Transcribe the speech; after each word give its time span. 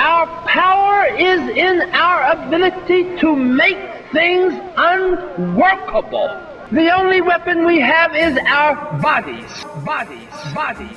Our 0.00 0.26
power 0.46 1.14
is 1.14 1.40
in 1.58 1.82
our 1.92 2.32
ability 2.32 3.18
to 3.18 3.36
make 3.36 3.76
things 4.12 4.54
unworkable. 4.78 6.40
The 6.72 6.88
only 6.88 7.20
weapon 7.20 7.66
we 7.66 7.80
have 7.80 8.16
is 8.16 8.38
our 8.46 8.76
bodies. 9.02 9.52
Bodies. 9.84 10.32
Bodies. 10.54 10.96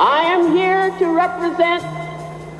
I 0.00 0.24
am 0.34 0.50
here 0.56 0.90
to 0.98 1.06
represent 1.14 1.84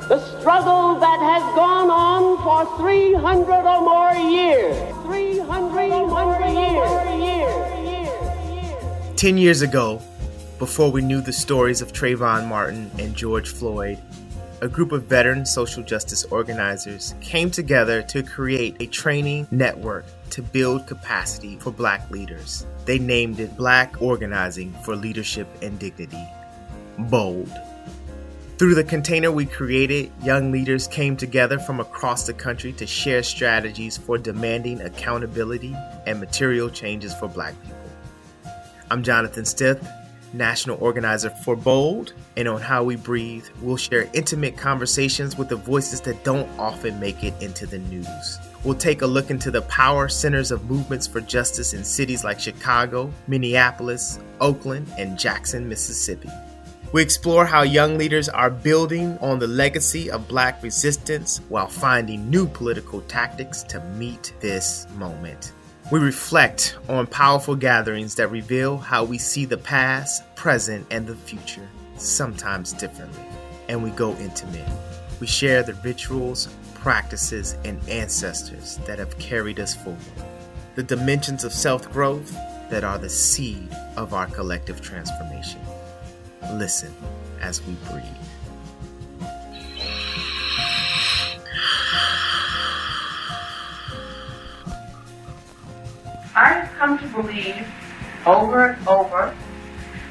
the 0.07 0.19
struggle 0.39 0.97
that 0.97 1.19
has 1.19 1.43
gone 1.53 1.89
on 1.89 2.37
for 2.41 2.63
300 2.77 3.67
or 3.67 3.81
more 3.81 4.13
years. 4.31 4.77
300 5.03 5.91
or 5.91 6.07
more 6.07 6.39
years. 6.55 7.15
Ten 9.17 9.37
years 9.37 9.61
ago, 9.61 10.01
before 10.59 10.89
we 10.89 11.01
knew 11.01 11.19
the 11.19 11.33
stories 11.33 11.81
of 11.81 11.91
Trayvon 11.91 12.47
Martin 12.47 12.89
and 12.97 13.13
George 13.13 13.49
Floyd, 13.49 13.99
a 14.61 14.69
group 14.69 14.93
of 14.93 15.03
veteran 15.03 15.45
social 15.45 15.83
justice 15.83 16.23
organizers 16.25 17.13
came 17.19 17.51
together 17.51 18.01
to 18.03 18.23
create 18.23 18.77
a 18.79 18.87
training 18.87 19.47
network 19.51 20.05
to 20.29 20.41
build 20.41 20.87
capacity 20.87 21.57
for 21.57 21.71
black 21.71 22.09
leaders. 22.09 22.65
They 22.85 22.99
named 22.99 23.41
it 23.41 23.57
Black 23.57 24.01
Organizing 24.01 24.71
for 24.83 24.95
Leadership 24.95 25.47
and 25.61 25.77
Dignity. 25.77 26.25
Bold. 26.97 27.51
Through 28.57 28.75
the 28.75 28.83
container 28.85 29.33
we 29.33 29.45
created, 29.45 30.09
young 30.23 30.53
leaders 30.53 30.87
came 30.87 31.17
together 31.17 31.59
from 31.59 31.81
across 31.81 32.25
the 32.25 32.33
country 32.33 32.71
to 32.73 32.87
share 32.87 33.23
strategies 33.23 33.97
for 33.97 34.17
demanding 34.17 34.79
accountability 34.79 35.75
and 36.07 36.21
material 36.21 36.69
changes 36.69 37.13
for 37.15 37.27
black 37.27 37.61
people. 37.61 37.77
I'm 38.89 39.03
Jonathan 39.03 39.43
Stith, 39.43 39.85
national 40.37 40.77
organizer 40.81 41.29
for 41.29 41.55
Bold, 41.55 42.13
and 42.37 42.47
on 42.47 42.61
How 42.61 42.83
We 42.83 42.95
Breathe, 42.95 43.45
we'll 43.61 43.77
share 43.77 44.09
intimate 44.13 44.57
conversations 44.57 45.37
with 45.37 45.49
the 45.49 45.55
voices 45.55 46.01
that 46.01 46.23
don't 46.23 46.49
often 46.59 46.99
make 46.99 47.23
it 47.23 47.33
into 47.41 47.65
the 47.65 47.79
news. 47.79 48.39
We'll 48.63 48.75
take 48.75 49.01
a 49.01 49.07
look 49.07 49.29
into 49.29 49.51
the 49.51 49.61
power 49.63 50.07
centers 50.07 50.51
of 50.51 50.69
movements 50.69 51.07
for 51.07 51.21
justice 51.21 51.73
in 51.73 51.83
cities 51.83 52.23
like 52.23 52.39
Chicago, 52.39 53.11
Minneapolis, 53.27 54.19
Oakland, 54.41 54.91
and 54.97 55.17
Jackson, 55.19 55.69
Mississippi. 55.69 56.29
We 56.91 57.01
explore 57.01 57.45
how 57.45 57.63
young 57.63 57.97
leaders 57.97 58.29
are 58.29 58.49
building 58.49 59.17
on 59.19 59.37
the 59.37 59.47
legacy 59.47 60.09
of 60.09 60.27
black 60.27 60.63
resistance 60.63 61.41
while 61.49 61.67
finding 61.67 62.29
new 62.29 62.47
political 62.47 63.01
tactics 63.01 63.63
to 63.63 63.83
meet 63.97 64.33
this 64.39 64.87
moment. 64.95 65.51
We 65.91 65.99
reflect 65.99 66.77
on 66.89 67.05
powerful 67.05 67.55
gatherings 67.55 68.15
that 68.15 68.31
reveal 68.31 68.77
how 68.77 69.03
we 69.03 69.19
see 69.19 69.45
the 69.45 69.57
past, 69.57 70.23
present, 70.35 70.87
and 70.89 71.05
the 71.05 71.15
future, 71.15 71.69
sometimes 71.95 72.73
differently. 72.73 73.23
And 73.69 73.83
we 73.83 73.91
go 73.91 74.15
intimate. 74.17 74.67
We 75.19 75.27
share 75.27 75.61
the 75.61 75.75
rituals, 75.75 76.49
practices, 76.73 77.55
and 77.65 77.87
ancestors 77.87 78.77
that 78.87 78.97
have 78.97 79.15
carried 79.19 79.59
us 79.59 79.75
forward, 79.75 80.01
the 80.73 80.81
dimensions 80.81 81.43
of 81.43 81.53
self 81.53 81.91
growth 81.91 82.35
that 82.71 82.83
are 82.83 82.97
the 82.97 83.09
seed 83.09 83.69
of 83.95 84.11
our 84.11 84.25
collective 84.25 84.81
transformation. 84.81 85.61
Listen 86.53 86.93
as 87.41 87.61
we 87.61 87.75
breathe. 87.91 88.03
Come 96.85 96.99
to 96.99 97.07
believe 97.07 97.67
over 98.27 98.67
and 98.67 98.87
over 98.87 99.35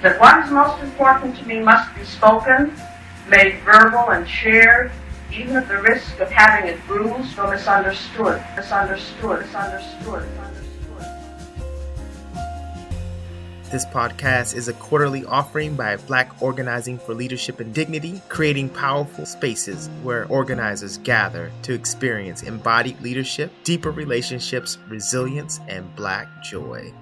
that 0.03 0.19
what 0.19 0.44
is 0.44 0.50
most 0.50 0.83
important 0.83 1.36
to 1.36 1.47
me 1.47 1.61
must 1.61 1.94
be 1.94 2.05
spoken, 2.05 2.75
made 3.28 3.61
verbal, 3.61 4.11
and 4.11 4.28
shared, 4.28 4.91
even 5.33 5.56
at 5.56 5.69
the 5.69 5.80
risk 5.80 6.19
of 6.19 6.28
having 6.30 6.69
it 6.69 6.84
bruised 6.89 7.39
or 7.39 7.48
misunderstood, 7.48 8.42
misunderstood, 8.56 9.40
misunderstood. 9.42 10.29
This 13.70 13.86
podcast 13.86 14.55
is 14.55 14.69
a 14.69 14.73
quarterly 14.75 15.25
offering 15.25 15.75
by 15.75 15.97
Black 15.97 16.42
Organizing 16.42 16.98
for 16.98 17.14
Leadership 17.14 17.58
and 17.61 17.75
Dignity, 17.75 18.23
creating 18.29 18.69
powerful 18.69 19.27
spaces 19.27 19.89
where 20.02 20.27
organizers 20.27 20.98
gather 20.98 21.51
to 21.63 21.73
experience 21.74 22.42
embodied 22.42 23.01
leadership, 23.01 23.51
deeper 23.64 23.91
relationships, 23.91 24.79
resilience, 24.89 25.61
and 25.67 25.92
Black 25.97 26.29
joy. 26.45 26.92